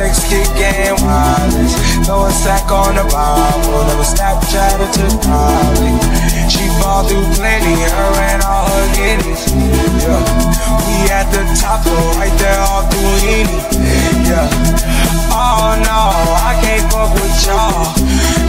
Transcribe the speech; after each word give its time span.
Sex, 0.00 0.24
keep 0.30 0.56
getting 0.56 0.96
wireless. 1.04 1.74
Throw 2.06 2.24
a 2.24 2.30
sack 2.32 2.72
on 2.72 2.94
the 2.94 3.04
Bible, 3.04 3.84
never 3.84 4.02
Snapchat 4.02 4.80
it 4.80 4.92
to 4.96 5.06
private. 5.28 6.50
She 6.50 6.66
fall 6.80 7.04
through 7.04 7.28
plenty, 7.34 7.74
her 7.74 8.12
and 8.32 8.42
all 8.42 8.66
her 8.66 8.86
guineas. 8.96 9.52
Yeah. 10.02 10.49
We 10.86 11.10
at 11.10 11.26
the 11.32 11.42
top, 11.58 11.84
right 12.18 12.34
there 12.38 12.60
off 12.60 12.90
Duini. 12.92 13.44
Yeah. 14.26 14.48
Oh 15.32 15.78
no, 15.82 16.00
I 16.50 16.58
can't 16.62 16.84
fuck 16.90 17.14
with 17.14 17.46
y'all. 17.46 17.94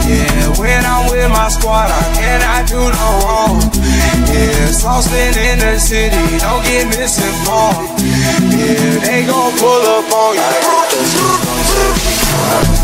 Yeah, 0.06 0.58
when 0.58 0.84
I'm 0.84 1.10
with 1.10 1.30
my 1.30 1.48
squad, 1.48 1.90
I 1.90 2.02
cannot 2.18 2.66
do 2.68 2.80
no 2.80 3.08
wrong. 3.24 3.62
Yeah, 4.28 4.66
saucepan 4.72 5.34
in 5.38 5.58
the 5.58 5.78
city, 5.78 6.38
don't 6.38 6.62
get 6.64 6.86
misinformed. 6.90 7.88
Yeah, 8.50 8.98
they 9.06 9.24
gon' 9.26 9.52
pull 9.58 9.82
up 9.96 10.12
on 10.12 10.34
you. 10.34 10.42
I 10.42 10.60
got 10.62 10.90
the 12.76 12.81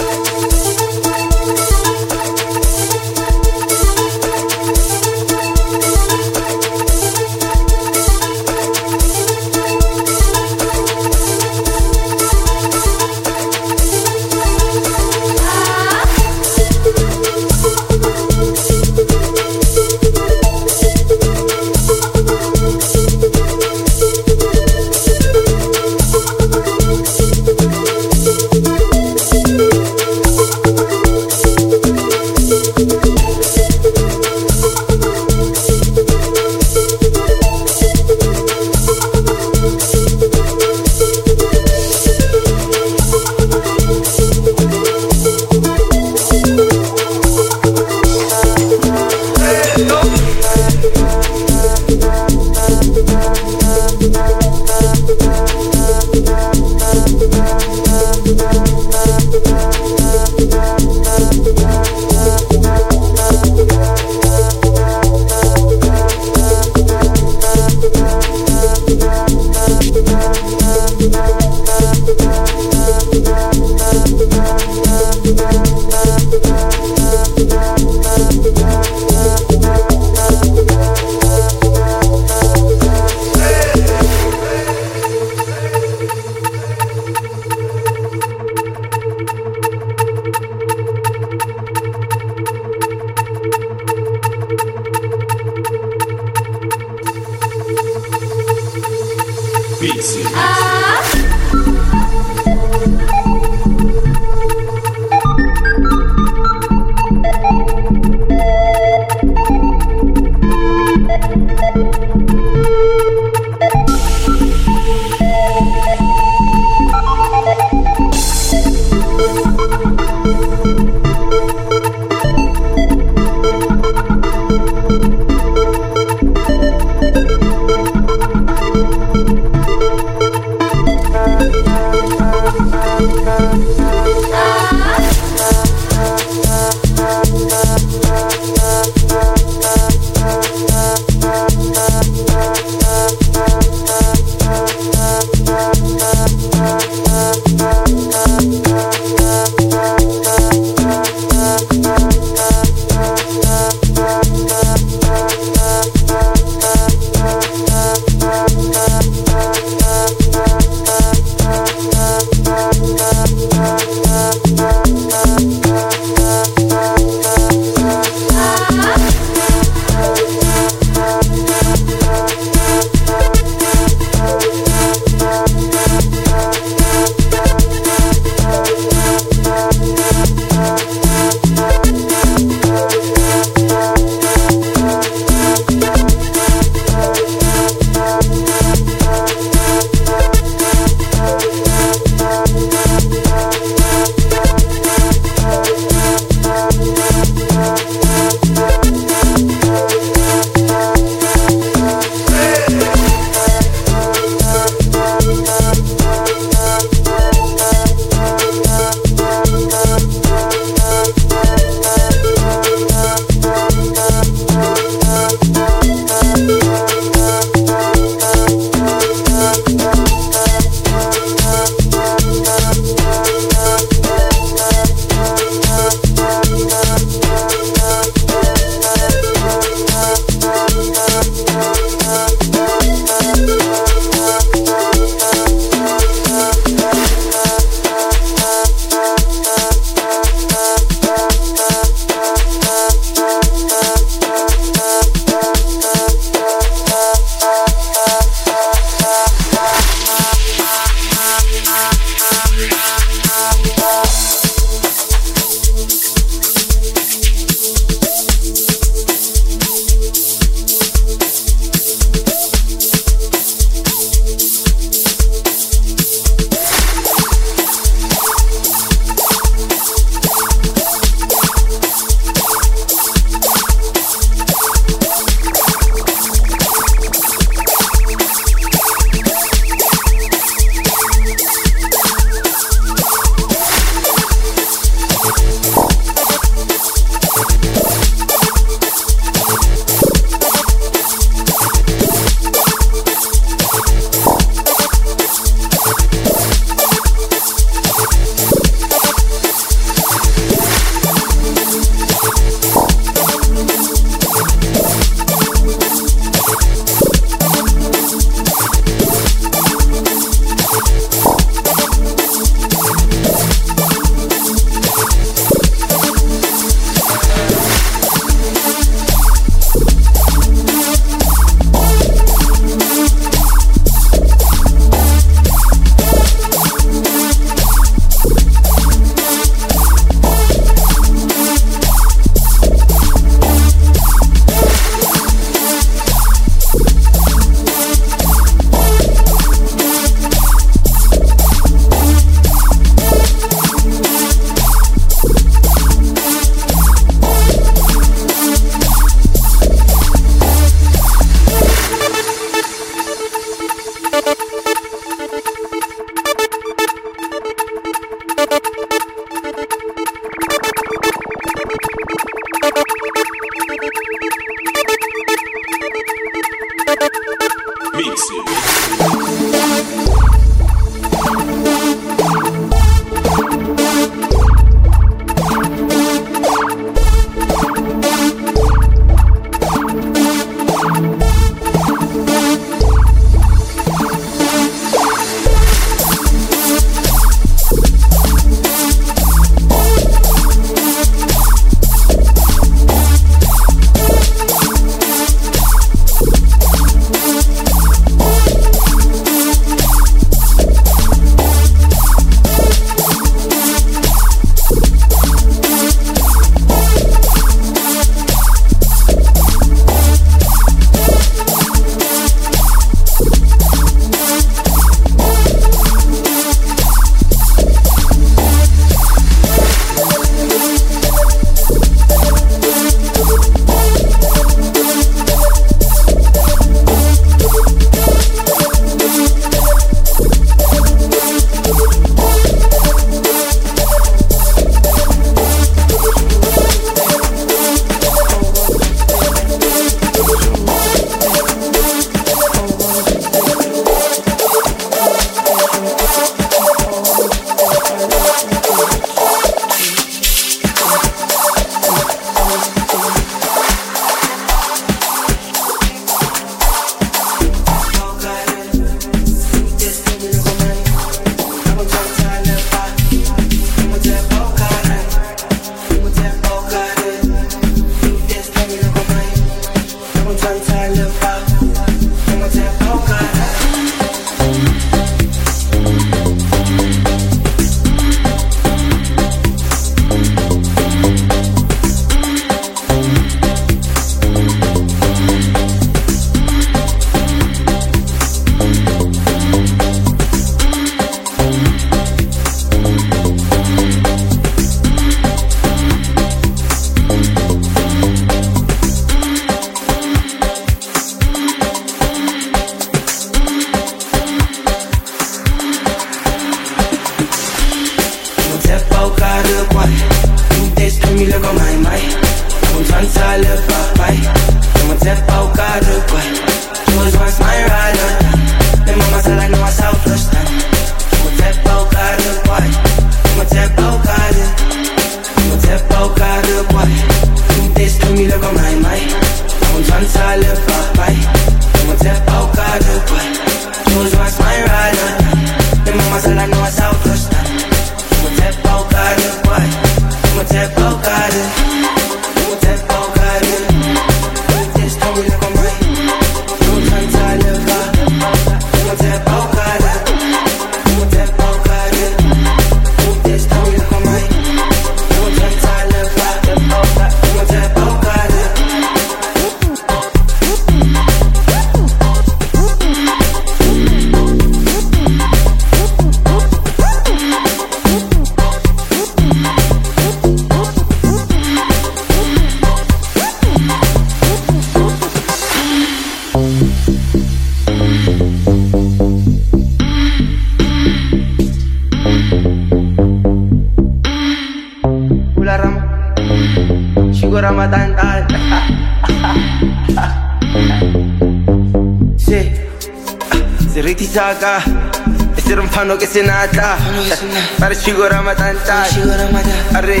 Sigo 597.84 598.08
Ramadhan 598.08 598.56
time. 598.64 598.88
Sigo 598.96 599.12
Ramadhan. 599.12 599.76
Arre. 599.76 600.00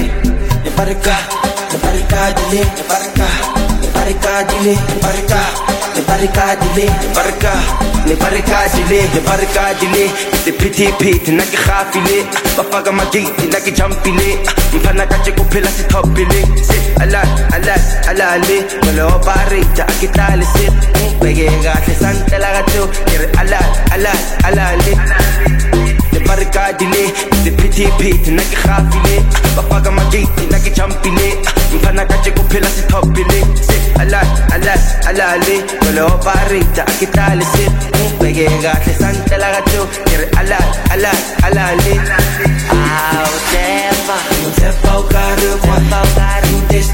Ne 0.64 0.70
barka, 0.72 1.16
ne 1.70 1.76
barka 1.84 2.20
dile, 2.36 2.60
ne 2.64 2.84
barka, 2.88 3.26
ne 3.80 3.88
barka 3.92 4.32
dile, 4.48 4.72
ne 4.72 4.96
barka, 5.04 5.40
ne 5.92 6.00
barka 6.08 6.44
dile, 6.60 6.86
ne 6.88 7.08
barka, 7.16 7.52
ne 8.06 8.14
barka 8.22 8.58
dile, 8.72 9.00
ne 9.12 9.20
barka 9.28 9.64
dile. 9.80 10.04
Ite 10.32 10.52
piti 10.56 10.86
piti 10.98 11.30
na 11.36 11.44
ki 11.44 11.58
khafile, 11.66 12.16
bafaga 12.56 12.90
magiti 12.90 13.52
na 13.52 13.60
ki 13.60 13.72
jumpile. 13.76 14.28
Mfana 14.72 15.04
kache 15.06 15.32
kuphela 15.36 15.68
si 15.76 15.84
topile. 15.84 16.40
Si 16.64 16.78
alat 17.04 17.28
alat 17.52 17.84
alale, 18.08 18.58
ngolo 18.80 19.20
barita 19.26 19.84
akitale 19.92 20.46
si. 20.56 20.64
Bege 21.20 21.52
kahle 21.62 21.94
santela 22.00 22.48
gato, 22.56 22.88
kere 23.04 23.28
alat 23.36 23.92
alat 23.92 24.24
alale. 24.48 24.92
alale 24.96 25.43
legadile 26.44 27.12
sephithiphithi 27.44 28.30
na 28.30 28.42
ke 28.42 28.56
gafile 28.64 29.22
bafaka 29.56 29.90
magate 29.90 30.44
na 30.50 30.58
ke 30.58 30.70
champile 30.70 31.36
mfana 31.74 32.04
ka 32.06 32.16
je 32.24 32.30
kuphela 32.30 32.68
sithopile 32.68 33.40
alale. 34.00 35.56
Goleoparita 35.82 36.82
a 36.82 36.92
ke 36.98 37.06
tlale 37.06 37.44
se. 37.44 37.64
Ngweke 38.20 38.44
kahle 38.62 38.94
santlela 39.00 39.48
ka 39.54 39.60
teo 39.70 39.84
ke 39.86 40.16
re 40.20 40.26
alale. 41.50 42.00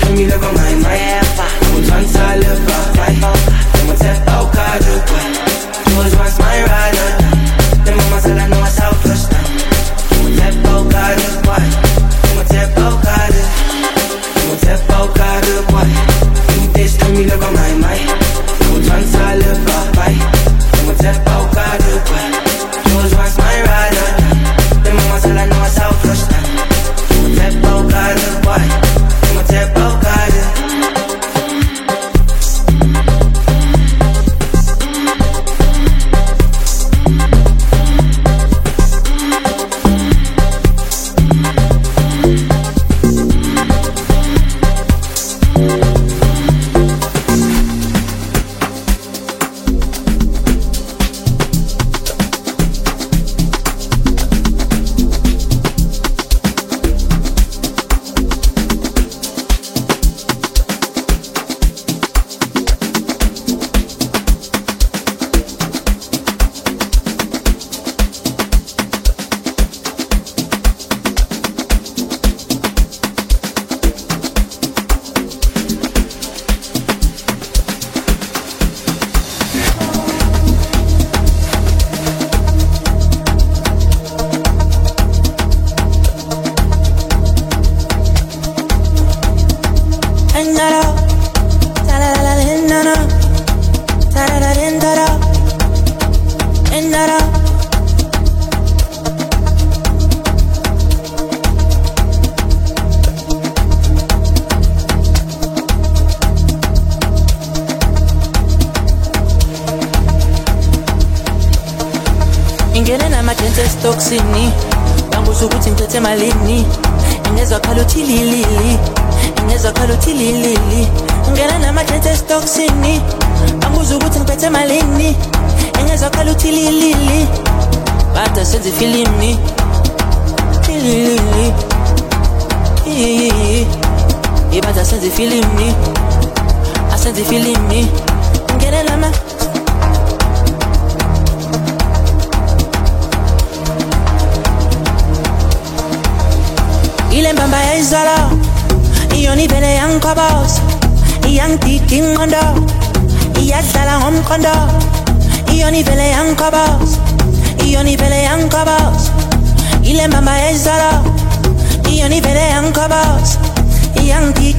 Tell 0.00 0.12
me 0.12 0.26
look 0.26 0.42
on 0.42 0.54
my 0.54 0.74
mind. 0.74 0.84
Yeah, 0.84 1.22
I'm 1.42 1.76
a 1.76 1.86
tough 1.86 2.12
guy, 2.14 2.34
I'm 2.34 2.42
a 2.42 2.54
tough 2.66 2.96
guy, 2.96 3.54
I'm 3.74 3.90
a 3.90 3.94
tough 4.24 4.54
guy. 4.54 5.29
me 17.20 17.26
look 17.26 17.42
around 17.42 17.59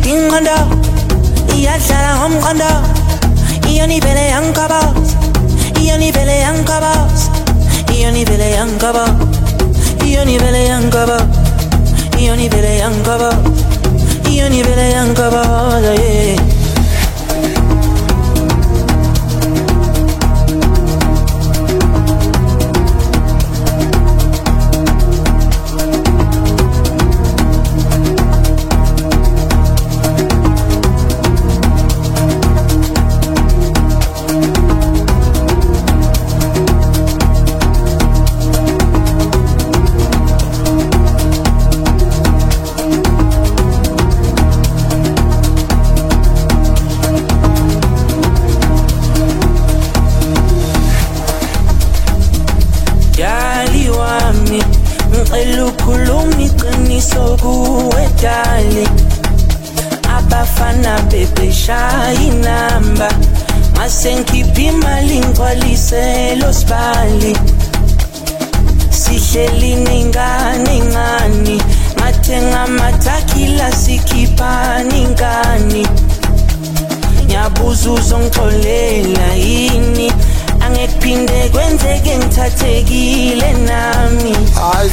inqondo 0.09 0.57
iyadlala 1.55 2.11
ngomqondo 2.19 2.71
iyona 3.69 3.93
ivele 3.93 4.23
yangigoboza 4.33 4.81
iyona 5.81 6.05
ivele 6.09 6.35
yangigoboza 6.45 7.29
iyona 7.93 8.17
ivele 8.21 8.47
yangigoboza 8.57 9.15
iyona 10.05 10.31
ivele 10.35 10.61
yangigoboza 10.71 11.27
iyona 12.19 12.41
ivele 12.47 12.71
yangigoboza 12.81 13.29
iyona 14.29 14.55
ivele 14.61 14.85
yangigoboza 14.95 15.91
yeah 16.01 16.50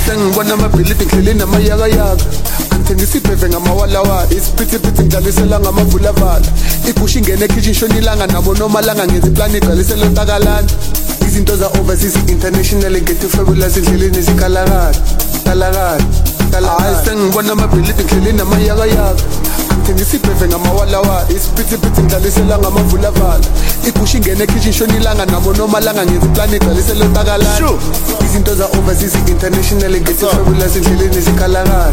sengibona 0.09 0.55
amabhilidi 0.55 1.05
ngidlele 1.05 1.35
namayakayaka 1.35 2.25
angithengisa 2.71 3.19
ibheve 3.19 3.49
ngamawalawala 3.49 4.31
isiphithiphithi 4.37 5.03
ngidlalisela 5.03 5.61
ngamavulavala. 5.61 6.47
Igusha 6.89 7.19
ingene 7.19 7.45
ekhishi 7.45 7.71
ishonilanga 7.71 8.27
nabo 8.27 8.55
nomalanga 8.55 9.07
ngenza 9.07 9.29
iplani 9.29 9.59
igcwalisela 9.59 10.07
entakalana 10.07 10.71
izinto 11.27 11.57
za-overseas 11.57 12.17
international 12.27 12.95
ngetifabulous 13.03 13.77
endleleni 13.77 14.23
zikalakala 14.23 14.93
kalakala 15.45 16.69
hayi 16.79 16.97
sengibona 17.05 17.53
amabhilidi 17.53 17.93
ngidlele 18.05 18.33
namayakayaka 18.33 19.23
ngithengisa 19.79 20.17
ibheve 20.17 20.49
ngamawalawala 20.49 21.27
isiphithiphithi 21.37 22.01
ngidlalisela 22.01 22.59
ngamavulavala 22.59 23.47
igusha 23.89 24.17
ingene 24.19 24.45
ekhishi 24.45 24.69
ishonilanga 24.71 25.27
nabo 25.27 25.53
nomalanga 25.55 26.07
ngenza 26.07 26.27
iplani 26.27 26.57
igcwalisela 26.57 27.05
entakalana 27.05 27.71
izinto 28.25 28.55
za-overseas 28.55 29.15
international 29.29 29.93
ngetifabulous 30.01 30.77
endleleni 30.77 31.21
zikalakala 31.21 31.93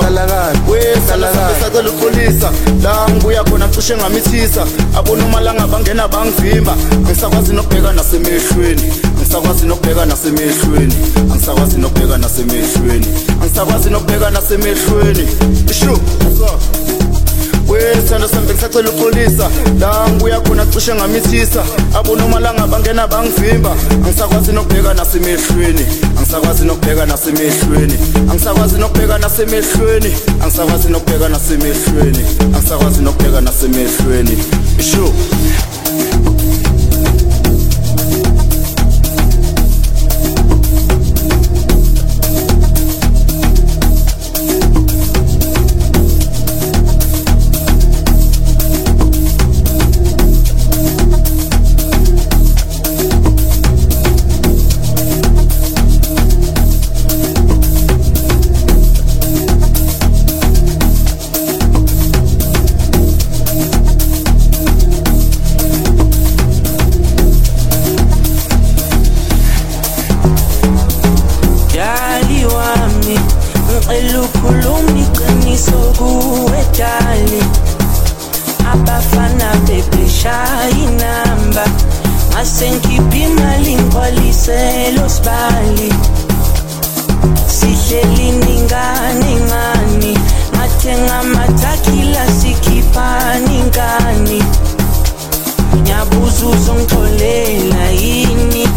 kalakala 0.00 0.52
wesacela 0.68 1.90
uxolisa 1.90 2.50
la 2.82 3.08
ngibuya 3.10 3.44
khona 3.44 3.68
cishe 3.68 3.96
ngamithisa. 3.96 4.66
Abonomalanga 4.96 5.66
bangena 5.66 6.08
bangivimba. 6.08 6.76
Ngisakwazi 7.00 7.52
nokubheka 7.52 7.92
nasemehlweni. 7.92 8.92
Ngisakwazi 9.18 9.66
nokubheka 9.66 10.06
nasemehlweni. 10.06 10.94
Angisakwazi 11.32 11.78
nokubheka 11.78 12.18
nasemehlweni. 12.18 13.06
Angisakwazi 13.42 13.90
nokubheka 13.90 14.30
nasemehlweni. 14.30 15.28
Ishu 15.70 15.98
wesithando 17.68 18.28
sami 18.28 18.46
bengisacela 18.46 18.90
uxolisa 18.90 19.50
la 19.80 20.08
ngibuya 20.08 20.40
khona 20.40 20.66
cishe 20.66 20.94
ngamithisa. 20.94 21.64
Abonomalanga 21.94 22.66
bangena 22.66 23.06
bangivimba. 23.06 23.76
Angisakwazi 24.04 24.52
nokubheka 24.52 24.94
nasemehlweni 24.94 25.86
angisakwazi 26.18 26.64
nokubheka 26.64 27.06
nasemehlweni 27.06 27.94
angisakwazi 28.30 28.78
nokubheka 28.78 29.18
nasemehlweni 29.18 30.14
angisakwazi 30.42 30.88
nokubheka 30.88 31.28
nasemehlweni 31.28 32.24
angisakwazi 32.54 33.02
nokubheka 33.02 33.40
nasemehlweni 33.40 34.38
isho 34.78 35.12
abafana 78.84 79.48
bebeshaya 79.66 80.70
inamba 80.84 81.64
mase 82.34 82.70
ngikhipha 82.70 83.16
imali 83.16 83.74
ngigcwaliselo 83.74 85.08
sibali. 85.08 85.88
Sihleli 87.48 88.30
ningane 88.32 89.32
ngani? 89.46 90.18
Ngathenga 90.54 91.14
amathakila 91.18 92.26
sikhiphani 92.40 93.58
ngani 93.68 94.42
ngiyabuza 95.76 96.46
uzongixolela 96.46 97.84
yini? 97.90 98.68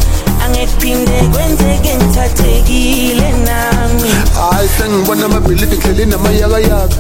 Angekuphinde 0.46 1.20
kwenzeke 1.34 1.96
ngithathekile 1.96 3.30
nami. 3.46 4.12
Hayi 4.40 4.70
sengibona 4.78 5.26
amabhilidi 5.26 5.78
ngidlele 5.78 6.06
namayakayaka 6.06 6.96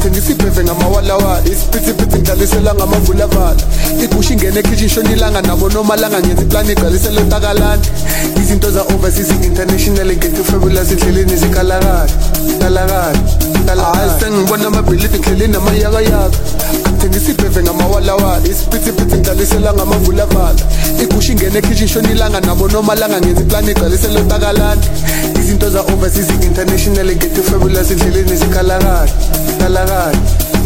angithengisa 0.00 0.32
ibheve 0.32 0.64
ngamawalawala 0.64 1.42
isiphithiphithi 1.44 2.18
ngidlalisela 2.18 2.74
ngamavulavala 2.74 3.62
igusha 4.04 4.32
ingene 4.32 4.60
ekhishi 4.60 4.84
ishonilanga 4.84 5.42
nabo 5.42 5.68
nomalanga 5.68 6.20
ngenza 6.20 6.42
iplani 6.42 6.72
igcwalisela 6.72 7.20
entakalana 7.20 7.84
izinto 8.40 8.70
za-overseas 8.70 9.30
international 9.44 10.08
ngetifabulous 10.16 10.90
endleleni 10.92 11.36
zikalakala 11.36 12.06
kalakala 12.60 13.82
hayi 13.92 14.10
sengibona 14.20 14.66
amabhilidi 14.66 15.18
ngidlele 15.18 15.46
namayakayaka 15.46 16.38
angithengisa 17.00 17.30
ibheve 17.30 17.62
ngamawalawala 17.62 18.46
isiphithiphithi 18.48 19.16
ngidlalisela 19.16 19.72
ngamavulavala 19.72 20.60
igusha 21.02 21.32
ingene 21.32 21.58
ekhishi 21.58 21.84
ishonilanga 21.84 22.40
nabo 22.40 22.68
nomalanga 22.68 23.20
ngenza 23.20 23.42
iplani 23.42 23.70
igcwalisela 23.70 24.20
entakalana 24.20 24.84
izinto 25.40 25.70
za-overseas 25.70 26.30
international 26.30 27.08
ngetifabulous 27.16 27.90
endleleni 27.90 28.36
zikalakala 28.36 29.08
kalakala 29.58 30.12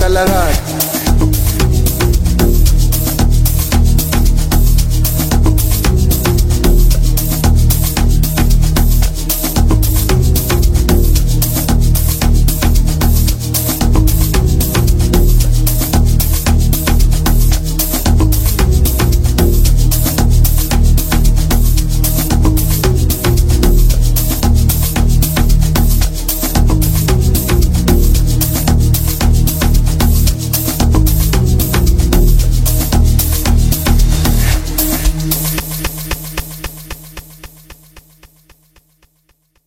kalakala 0.01 0.84